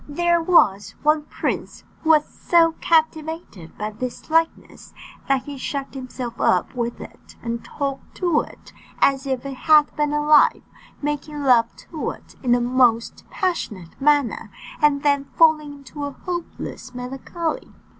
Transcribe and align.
There 0.09 0.41
was 0.41 0.95
one 1.03 1.25
prince 1.25 1.83
who 2.01 2.09
was 2.09 2.27
so 2.27 2.73
captivated 2.81 3.77
by 3.77 3.91
this 3.91 4.31
likeness, 4.31 4.95
that 5.27 5.43
he 5.43 5.59
shut 5.59 5.93
himself 5.93 6.41
up 6.41 6.73
with 6.73 6.99
it, 6.99 7.35
and 7.43 7.63
talked 7.63 8.15
to 8.15 8.39
it, 8.41 8.73
as 8.97 9.27
if 9.27 9.45
it 9.45 9.53
had 9.53 9.95
been 9.95 10.11
alive, 10.11 10.63
making 11.03 11.43
love 11.43 11.75
to 11.91 12.09
it 12.09 12.35
in 12.41 12.51
the 12.53 12.61
most 12.61 13.25
passionate 13.29 13.93
manner, 14.01 14.49
and 14.81 15.03
then 15.03 15.25
falling 15.37 15.71
into 15.71 16.05
a 16.05 16.11
hopeless 16.25 16.95
melancholy. 16.95 17.71